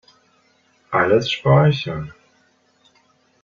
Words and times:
Alles 0.89 1.29
speichern. 1.29 2.11